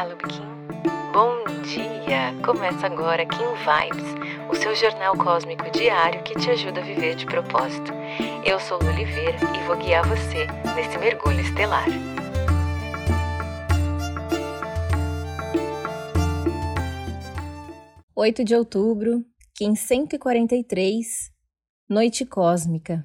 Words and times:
Olá, 0.00 0.08
Lubikin. 0.08 0.42
Bom 1.12 1.44
dia! 1.62 2.32
Começa 2.42 2.86
agora 2.86 3.26
Kim 3.26 3.36
Vibes, 3.36 4.48
o 4.50 4.54
seu 4.54 4.74
jornal 4.74 5.14
cósmico 5.14 5.70
diário 5.70 6.22
que 6.22 6.34
te 6.36 6.48
ajuda 6.48 6.80
a 6.80 6.82
viver 6.82 7.16
de 7.16 7.26
propósito. 7.26 7.92
Eu 8.42 8.58
sou 8.58 8.78
Lu 8.78 8.88
Oliveira 8.88 9.36
e 9.54 9.66
vou 9.66 9.76
guiar 9.76 10.08
você 10.08 10.46
nesse 10.74 10.96
mergulho 10.96 11.40
estelar. 11.40 11.84
Oito 18.16 18.42
de 18.42 18.54
outubro, 18.54 19.22
Kim 19.54 19.74
143, 19.74 21.30
Noite 21.86 22.24
Cósmica. 22.24 23.04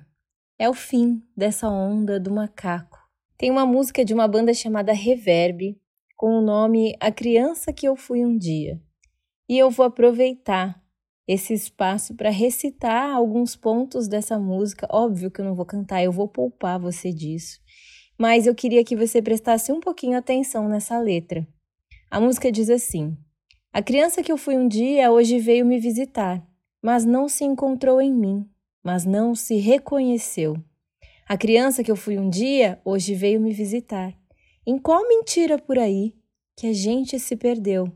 É 0.58 0.70
o 0.70 0.74
fim 0.74 1.22
dessa 1.36 1.68
onda 1.68 2.18
do 2.18 2.32
macaco. 2.32 2.98
Tem 3.38 3.52
uma 3.52 3.66
música 3.66 4.06
de 4.06 4.14
uma 4.14 4.30
banda 4.30 4.54
chamada 4.54 4.94
Reverb, 4.94 5.78
com 6.16 6.38
o 6.38 6.42
nome 6.42 6.96
A 7.00 7.12
Criança 7.12 7.74
que 7.74 7.88
Eu 7.88 7.96
Fui 7.96 8.24
um 8.26 8.38
Dia. 8.38 8.82
E 9.50 9.58
eu 9.58 9.70
vou 9.70 9.86
aproveitar 9.86 10.82
esse 11.28 11.54
espaço 11.54 12.16
para 12.16 12.30
recitar 12.30 13.10
alguns 13.10 13.56
pontos 13.56 14.08
dessa 14.08 14.40
música. 14.40 14.88
Óbvio 14.90 15.30
que 15.30 15.42
eu 15.42 15.46
não 15.46 15.56
vou 15.56 15.66
cantar, 15.66 16.04
eu 16.04 16.12
vou 16.12 16.28
poupar 16.28 16.80
você 16.80 17.12
disso. 17.12 17.60
Mas 18.18 18.48
eu 18.48 18.56
queria 18.56 18.84
que 18.84 18.96
você 18.96 19.22
prestasse 19.22 19.72
um 19.72 19.80
pouquinho 19.80 20.18
atenção 20.18 20.70
nessa 20.70 20.98
letra. 21.00 21.46
A 22.10 22.20
música 22.20 22.52
diz 22.52 22.70
assim: 22.70 23.18
A 23.74 23.82
criança 23.82 24.24
que 24.24 24.32
eu 24.32 24.38
fui 24.38 24.56
um 24.56 24.68
dia 24.68 25.12
hoje 25.12 25.38
veio 25.38 25.66
me 25.66 25.80
visitar, 25.80 26.46
mas 26.82 27.04
não 27.04 27.28
se 27.28 27.44
encontrou 27.44 28.02
em 28.02 28.14
mim, 28.14 28.50
mas 28.84 29.06
não 29.06 29.36
se 29.36 29.58
reconheceu. 29.58 30.56
A 31.28 31.36
criança 31.36 31.84
que 31.84 31.92
eu 31.92 31.96
fui 31.96 32.18
um 32.18 32.30
dia 32.30 32.80
hoje 32.86 33.16
veio 33.16 33.42
me 33.42 33.52
visitar. 33.52 34.14
Em 34.68 34.80
qual 34.80 35.08
mentira 35.08 35.60
por 35.60 35.78
aí 35.78 36.16
que 36.56 36.66
a 36.66 36.74
gente 36.74 37.20
se 37.20 37.36
perdeu? 37.36 37.88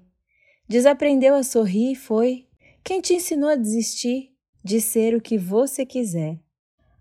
Desaprendeu 0.67 1.33
a 1.33 1.41
sorrir, 1.41 1.95
foi? 1.95 2.45
Quem 2.83 3.01
te 3.01 3.15
ensinou 3.15 3.49
a 3.49 3.55
desistir 3.55 4.35
de 4.63 4.79
ser 4.79 5.15
o 5.15 5.21
que 5.21 5.35
você 5.35 5.83
quiser? 5.83 6.39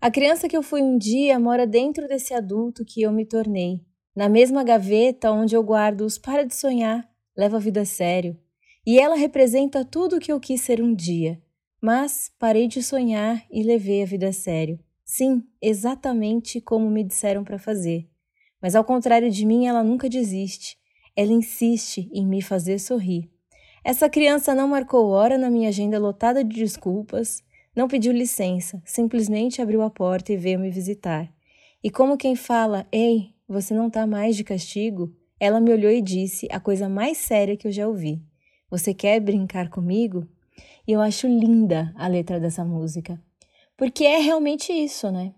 A 0.01 0.09
criança 0.09 0.47
que 0.47 0.57
eu 0.57 0.63
fui 0.63 0.81
um 0.81 0.97
dia 0.97 1.39
mora 1.39 1.67
dentro 1.67 2.07
desse 2.07 2.33
adulto 2.33 2.83
que 2.83 3.03
eu 3.03 3.11
me 3.11 3.25
tornei, 3.25 3.79
na 4.15 4.27
mesma 4.27 4.63
gaveta 4.63 5.31
onde 5.31 5.55
eu 5.55 5.61
guardo 5.61 6.01
os 6.01 6.17
para 6.17 6.43
de 6.43 6.55
sonhar, 6.55 7.07
leva 7.37 7.57
a 7.57 7.59
vida 7.59 7.81
a 7.81 7.85
sério. 7.85 8.35
E 8.87 8.99
ela 8.99 9.15
representa 9.15 9.85
tudo 9.85 10.15
o 10.15 10.19
que 10.19 10.31
eu 10.31 10.39
quis 10.39 10.61
ser 10.61 10.81
um 10.81 10.95
dia, 10.95 11.39
mas 11.79 12.31
parei 12.39 12.67
de 12.67 12.81
sonhar 12.81 13.45
e 13.51 13.61
levei 13.61 14.01
a 14.01 14.05
vida 14.07 14.29
a 14.29 14.33
sério. 14.33 14.79
Sim, 15.05 15.43
exatamente 15.61 16.59
como 16.59 16.89
me 16.89 17.03
disseram 17.03 17.43
para 17.43 17.59
fazer. 17.59 18.09
Mas 18.61 18.75
ao 18.75 18.83
contrário 18.83 19.29
de 19.31 19.45
mim, 19.45 19.67
ela 19.67 19.83
nunca 19.83 20.09
desiste. 20.09 20.77
Ela 21.15 21.31
insiste 21.31 22.09
em 22.13 22.25
me 22.25 22.41
fazer 22.41 22.79
sorrir. 22.79 23.29
Essa 23.83 24.09
criança 24.09 24.53
não 24.53 24.67
marcou 24.67 25.09
hora 25.09 25.37
na 25.37 25.49
minha 25.49 25.69
agenda 25.69 25.97
lotada 25.97 26.43
de 26.43 26.55
desculpas, 26.55 27.41
não 27.75 27.87
pediu 27.87 28.11
licença, 28.11 28.81
simplesmente 28.85 29.61
abriu 29.61 29.81
a 29.81 29.89
porta 29.89 30.33
e 30.33 30.37
veio 30.37 30.59
me 30.59 30.69
visitar. 30.69 31.31
E 31.83 31.89
como 31.89 32.17
quem 32.17 32.35
fala, 32.35 32.85
ei, 32.91 33.33
você 33.47 33.73
não 33.73 33.89
tá 33.89 34.05
mais 34.05 34.35
de 34.35 34.43
castigo, 34.43 35.13
ela 35.39 35.61
me 35.61 35.71
olhou 35.71 35.91
e 35.91 36.01
disse 36.01 36.47
a 36.51 36.59
coisa 36.59 36.89
mais 36.89 37.17
séria 37.17 37.55
que 37.55 37.65
eu 37.65 37.71
já 37.71 37.87
ouvi: 37.87 38.21
Você 38.69 38.93
quer 38.93 39.19
brincar 39.21 39.69
comigo? 39.69 40.27
E 40.85 40.91
eu 40.91 41.01
acho 41.01 41.27
linda 41.27 41.93
a 41.95 42.07
letra 42.07 42.39
dessa 42.39 42.65
música. 42.65 43.19
Porque 43.77 44.03
é 44.03 44.17
realmente 44.17 44.73
isso, 44.73 45.09
né? 45.09 45.33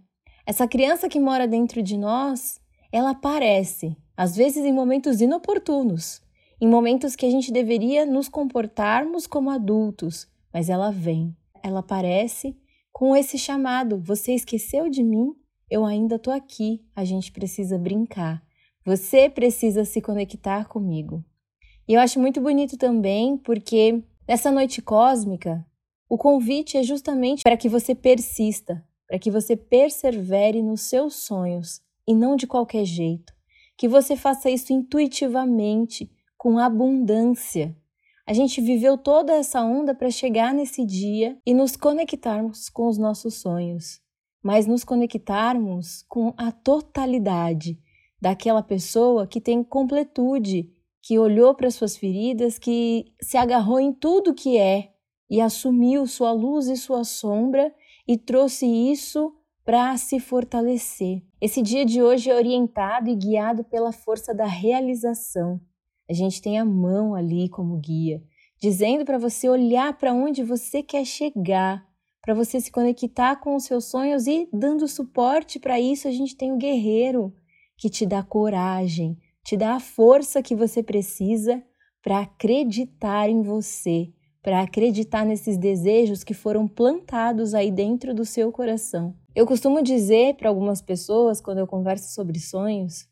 Essa 0.45 0.67
criança 0.67 1.07
que 1.07 1.19
mora 1.19 1.47
dentro 1.47 1.83
de 1.83 1.95
nós, 1.95 2.59
ela 2.91 3.11
aparece, 3.11 3.95
às 4.17 4.35
vezes 4.35 4.65
em 4.65 4.73
momentos 4.73 5.21
inoportunos, 5.21 6.21
em 6.59 6.67
momentos 6.67 7.15
que 7.15 7.25
a 7.25 7.29
gente 7.29 7.51
deveria 7.51 8.05
nos 8.05 8.27
comportarmos 8.27 9.25
como 9.25 9.49
adultos, 9.49 10.27
mas 10.53 10.69
ela 10.69 10.91
vem, 10.91 11.35
ela 11.63 11.79
aparece 11.79 12.55
com 12.91 13.15
esse 13.15 13.37
chamado: 13.37 13.97
você 13.99 14.33
esqueceu 14.33 14.89
de 14.89 15.03
mim? 15.03 15.33
Eu 15.69 15.85
ainda 15.85 16.19
tô 16.19 16.31
aqui, 16.31 16.83
a 16.93 17.05
gente 17.05 17.31
precisa 17.31 17.77
brincar. 17.79 18.43
Você 18.85 19.29
precisa 19.29 19.85
se 19.85 20.01
conectar 20.01 20.67
comigo. 20.67 21.23
E 21.87 21.93
eu 21.93 22.01
acho 22.01 22.19
muito 22.19 22.41
bonito 22.41 22.77
também 22.77 23.37
porque 23.37 24.03
nessa 24.27 24.51
noite 24.51 24.81
cósmica 24.81 25.65
o 26.09 26.17
convite 26.17 26.77
é 26.77 26.83
justamente 26.83 27.43
para 27.43 27.55
que 27.55 27.69
você 27.69 27.95
persista, 27.95 28.83
para 29.07 29.17
que 29.17 29.31
você 29.31 29.55
persevere 29.55 30.61
nos 30.61 30.81
seus 30.81 31.15
sonhos 31.15 31.81
e 32.07 32.13
não 32.13 32.35
de 32.35 32.47
qualquer 32.47 32.85
jeito. 32.85 33.33
Que 33.77 33.87
você 33.87 34.15
faça 34.15 34.49
isso 34.49 34.73
intuitivamente, 34.73 36.11
com 36.37 36.57
abundância. 36.57 37.75
A 38.25 38.33
gente 38.33 38.61
viveu 38.61 38.97
toda 38.97 39.33
essa 39.33 39.61
onda 39.61 39.93
para 39.93 40.09
chegar 40.09 40.53
nesse 40.53 40.85
dia 40.85 41.37
e 41.45 41.53
nos 41.53 41.75
conectarmos 41.75 42.69
com 42.69 42.87
os 42.87 42.97
nossos 42.97 43.35
sonhos, 43.35 43.99
mas 44.43 44.67
nos 44.67 44.83
conectarmos 44.83 46.03
com 46.07 46.33
a 46.37 46.51
totalidade 46.51 47.79
daquela 48.21 48.61
pessoa 48.61 49.25
que 49.25 49.41
tem 49.41 49.63
completude, 49.63 50.71
que 51.01 51.17
olhou 51.17 51.55
para 51.55 51.71
suas 51.71 51.97
feridas, 51.97 52.59
que 52.59 53.05
se 53.19 53.35
agarrou 53.35 53.79
em 53.79 53.91
tudo 53.91 54.33
que 54.33 54.57
é 54.57 54.91
e 55.29 55.41
assumiu 55.41 56.05
sua 56.05 56.31
luz 56.31 56.67
e 56.67 56.77
sua 56.77 57.03
sombra 57.03 57.73
e 58.07 58.17
trouxe 58.17 58.65
isso 58.65 59.33
para 59.71 59.95
se 59.95 60.19
fortalecer. 60.19 61.23
Esse 61.39 61.61
dia 61.61 61.85
de 61.85 62.03
hoje 62.03 62.29
é 62.29 62.35
orientado 62.35 63.09
e 63.09 63.15
guiado 63.15 63.63
pela 63.63 63.93
força 63.93 64.33
da 64.35 64.45
realização. 64.45 65.61
A 66.09 66.13
gente 66.13 66.41
tem 66.41 66.59
a 66.59 66.65
mão 66.65 67.15
ali 67.15 67.47
como 67.47 67.79
guia, 67.79 68.21
dizendo 68.61 69.05
para 69.05 69.17
você 69.17 69.47
olhar 69.47 69.97
para 69.97 70.13
onde 70.13 70.43
você 70.43 70.83
quer 70.83 71.05
chegar, 71.05 71.87
para 72.21 72.33
você 72.33 72.59
se 72.59 72.69
conectar 72.69 73.37
com 73.37 73.55
os 73.55 73.63
seus 73.63 73.85
sonhos 73.85 74.27
e 74.27 74.45
dando 74.51 74.89
suporte 74.89 75.57
para 75.57 75.79
isso, 75.79 76.05
a 76.05 76.11
gente 76.11 76.35
tem 76.35 76.51
o 76.51 76.57
guerreiro 76.57 77.33
que 77.77 77.89
te 77.89 78.05
dá 78.05 78.21
coragem, 78.21 79.17
te 79.41 79.55
dá 79.55 79.75
a 79.75 79.79
força 79.79 80.43
que 80.43 80.53
você 80.53 80.83
precisa 80.83 81.63
para 82.03 82.19
acreditar 82.19 83.29
em 83.29 83.41
você, 83.41 84.11
para 84.41 84.61
acreditar 84.61 85.25
nesses 85.25 85.57
desejos 85.57 86.23
que 86.23 86.33
foram 86.33 86.67
plantados 86.67 87.53
aí 87.53 87.71
dentro 87.71 88.13
do 88.13 88.25
seu 88.25 88.51
coração. 88.51 89.15
Eu 89.35 89.45
costumo 89.45 89.81
dizer 89.81 90.35
para 90.35 90.49
algumas 90.49 90.81
pessoas, 90.81 91.39
quando 91.39 91.59
eu 91.59 91.67
converso 91.67 92.13
sobre 92.13 92.39
sonhos, 92.39 93.07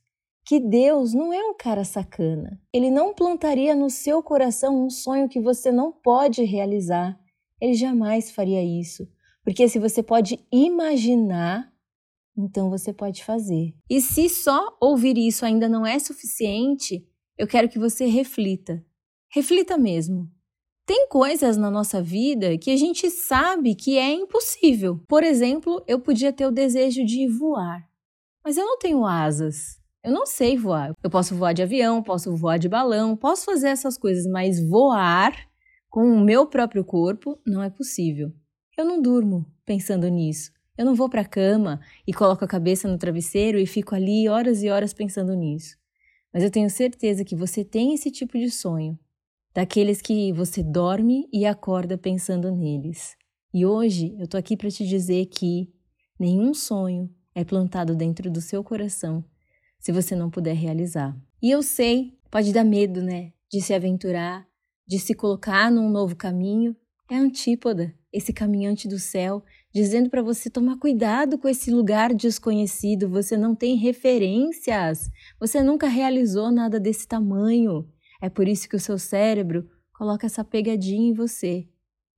que 0.45 0.59
Deus 0.59 1.13
não 1.13 1.31
é 1.31 1.43
um 1.43 1.53
cara 1.53 1.83
sacana. 1.83 2.59
Ele 2.73 2.89
não 2.89 3.13
plantaria 3.13 3.75
no 3.75 3.89
seu 3.89 4.23
coração 4.23 4.83
um 4.83 4.89
sonho 4.89 5.29
que 5.29 5.39
você 5.39 5.71
não 5.71 5.91
pode 5.91 6.43
realizar. 6.43 7.19
Ele 7.61 7.75
jamais 7.75 8.31
faria 8.31 8.63
isso. 8.63 9.07
Porque 9.43 9.69
se 9.69 9.77
você 9.77 10.01
pode 10.01 10.39
imaginar, 10.51 11.71
então 12.37 12.69
você 12.69 12.91
pode 12.91 13.23
fazer. 13.23 13.75
E 13.89 14.01
se 14.01 14.27
só 14.27 14.75
ouvir 14.81 15.17
isso 15.17 15.45
ainda 15.45 15.69
não 15.69 15.85
é 15.85 15.99
suficiente, 15.99 17.07
eu 17.37 17.47
quero 17.47 17.69
que 17.69 17.77
você 17.77 18.05
reflita. 18.05 18.83
Reflita 19.31 19.77
mesmo. 19.77 20.29
Tem 20.89 21.07
coisas 21.07 21.55
na 21.55 21.69
nossa 21.69 22.01
vida 22.01 22.57
que 22.57 22.71
a 22.71 22.75
gente 22.75 23.11
sabe 23.11 23.75
que 23.75 23.95
é 23.95 24.11
impossível. 24.11 24.99
Por 25.07 25.23
exemplo, 25.23 25.83
eu 25.87 25.99
podia 25.99 26.33
ter 26.33 26.47
o 26.47 26.51
desejo 26.51 27.05
de 27.05 27.27
voar, 27.27 27.87
mas 28.43 28.57
eu 28.57 28.65
não 28.65 28.75
tenho 28.79 29.05
asas. 29.05 29.79
Eu 30.03 30.11
não 30.11 30.25
sei 30.25 30.57
voar. 30.57 30.95
Eu 31.03 31.09
posso 31.11 31.35
voar 31.35 31.53
de 31.53 31.61
avião, 31.61 32.01
posso 32.01 32.35
voar 32.35 32.57
de 32.57 32.67
balão, 32.67 33.15
posso 33.15 33.45
fazer 33.45 33.67
essas 33.67 33.99
coisas, 33.99 34.25
mas 34.25 34.59
voar 34.67 35.31
com 35.91 36.11
o 36.11 36.19
meu 36.19 36.47
próprio 36.47 36.83
corpo 36.83 37.39
não 37.45 37.61
é 37.61 37.69
possível. 37.69 38.33
Eu 38.75 38.83
não 38.83 38.99
durmo 38.99 39.45
pensando 39.63 40.07
nisso. 40.07 40.51
Eu 40.75 40.85
não 40.85 40.95
vou 40.95 41.07
para 41.07 41.21
a 41.21 41.29
cama 41.29 41.79
e 42.07 42.11
coloco 42.11 42.43
a 42.43 42.47
cabeça 42.47 42.87
no 42.87 42.97
travesseiro 42.97 43.59
e 43.59 43.67
fico 43.67 43.93
ali 43.93 44.27
horas 44.27 44.63
e 44.63 44.71
horas 44.71 44.91
pensando 44.91 45.35
nisso. 45.35 45.77
Mas 46.33 46.41
eu 46.41 46.49
tenho 46.49 46.67
certeza 46.67 47.23
que 47.23 47.35
você 47.35 47.63
tem 47.63 47.93
esse 47.93 48.09
tipo 48.09 48.39
de 48.39 48.49
sonho 48.49 48.97
daqueles 49.59 50.01
que 50.01 50.31
você 50.31 50.63
dorme 50.63 51.27
e 51.33 51.45
acorda 51.45 51.97
pensando 51.97 52.49
neles. 52.49 53.17
E 53.53 53.65
hoje 53.65 54.15
eu 54.17 54.25
tô 54.25 54.37
aqui 54.37 54.55
para 54.55 54.71
te 54.71 54.87
dizer 54.87 55.25
que 55.25 55.69
nenhum 56.17 56.53
sonho 56.53 57.13
é 57.35 57.43
plantado 57.43 57.93
dentro 57.93 58.31
do 58.31 58.39
seu 58.39 58.63
coração 58.63 59.21
se 59.77 59.91
você 59.91 60.15
não 60.15 60.29
puder 60.29 60.55
realizar. 60.55 61.13
E 61.43 61.51
eu 61.51 61.61
sei, 61.61 62.17
pode 62.31 62.53
dar 62.53 62.63
medo, 62.63 63.03
né, 63.03 63.33
de 63.51 63.59
se 63.59 63.73
aventurar, 63.73 64.47
de 64.87 64.97
se 64.97 65.13
colocar 65.13 65.69
num 65.69 65.89
novo 65.89 66.15
caminho. 66.15 66.73
É 67.11 67.17
antípoda, 67.17 67.93
esse 68.13 68.31
caminhante 68.31 68.87
do 68.87 68.97
céu, 68.97 69.43
dizendo 69.73 70.09
para 70.09 70.21
você 70.21 70.49
tomar 70.49 70.77
cuidado 70.77 71.37
com 71.37 71.49
esse 71.49 71.69
lugar 71.69 72.13
desconhecido, 72.13 73.09
você 73.09 73.35
não 73.35 73.53
tem 73.53 73.75
referências, 73.75 75.09
você 75.37 75.61
nunca 75.61 75.89
realizou 75.89 76.49
nada 76.49 76.79
desse 76.79 77.05
tamanho. 77.05 77.85
É 78.21 78.29
por 78.29 78.47
isso 78.47 78.67
que 78.67 78.75
o 78.75 78.79
seu 78.79 78.97
cérebro 78.97 79.69
coloca 79.93 80.25
essa 80.25 80.43
pegadinha 80.43 81.09
em 81.09 81.13
você. 81.13 81.67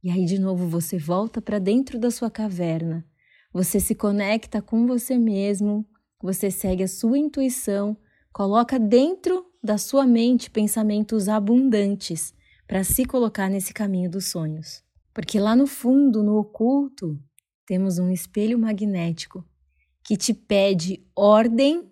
E 0.03 0.09
aí 0.09 0.25
de 0.25 0.39
novo 0.39 0.67
você 0.67 0.97
volta 0.97 1.41
para 1.41 1.59
dentro 1.59 1.99
da 1.99 2.09
sua 2.09 2.31
caverna. 2.31 3.05
Você 3.53 3.79
se 3.79 3.93
conecta 3.93 4.61
com 4.61 4.87
você 4.87 5.17
mesmo, 5.17 5.85
você 6.21 6.49
segue 6.49 6.83
a 6.83 6.87
sua 6.87 7.17
intuição, 7.17 7.97
coloca 8.31 8.79
dentro 8.79 9.45
da 9.63 9.77
sua 9.77 10.07
mente 10.07 10.49
pensamentos 10.49 11.27
abundantes 11.27 12.33
para 12.65 12.83
se 12.83 13.05
colocar 13.05 13.49
nesse 13.49 13.73
caminho 13.73 14.09
dos 14.09 14.31
sonhos. 14.31 14.83
Porque 15.13 15.39
lá 15.39 15.55
no 15.55 15.67
fundo, 15.67 16.23
no 16.23 16.37
oculto, 16.37 17.19
temos 17.65 17.99
um 17.99 18.09
espelho 18.09 18.57
magnético 18.57 19.45
que 20.03 20.15
te 20.15 20.33
pede 20.33 21.05
ordem 21.15 21.91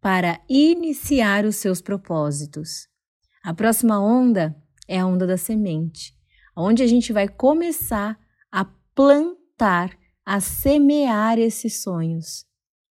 para 0.00 0.40
iniciar 0.48 1.44
os 1.44 1.56
seus 1.56 1.80
propósitos. 1.80 2.89
A 3.42 3.54
próxima 3.54 3.98
onda 3.98 4.54
é 4.86 4.98
a 4.98 5.06
onda 5.06 5.26
da 5.26 5.38
semente, 5.38 6.14
onde 6.54 6.82
a 6.82 6.86
gente 6.86 7.10
vai 7.10 7.26
começar 7.26 8.18
a 8.52 8.66
plantar, 8.94 9.96
a 10.26 10.40
semear 10.40 11.38
esses 11.38 11.82
sonhos. 11.82 12.44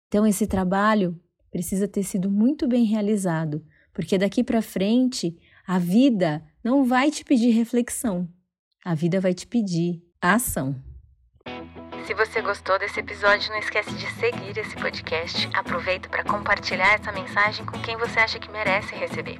Então, 0.07 0.25
esse 0.25 0.47
trabalho 0.47 1.19
precisa 1.51 1.87
ter 1.87 2.03
sido 2.03 2.29
muito 2.29 2.67
bem 2.67 2.85
realizado, 2.85 3.63
porque 3.93 4.17
daqui 4.17 4.43
para 4.43 4.63
frente 4.63 5.37
a 5.67 5.77
vida 5.77 6.43
não 6.63 6.85
vai 6.85 7.11
te 7.11 7.23
pedir 7.23 7.51
reflexão, 7.51 8.27
a 8.83 8.95
vida 8.95 9.19
vai 9.19 9.35
te 9.35 9.45
pedir 9.45 10.01
ação. 10.19 10.75
Se 12.07 12.15
você 12.15 12.41
gostou 12.41 12.79
desse 12.79 12.99
episódio, 12.99 13.51
não 13.51 13.59
esquece 13.59 13.93
de 13.93 14.07
seguir 14.13 14.57
esse 14.57 14.75
podcast. 14.75 15.47
Aproveita 15.53 16.09
para 16.09 16.23
compartilhar 16.23 16.95
essa 16.95 17.11
mensagem 17.11 17.63
com 17.63 17.79
quem 17.79 17.95
você 17.95 18.19
acha 18.19 18.39
que 18.39 18.51
merece 18.51 18.95
receber. 18.95 19.39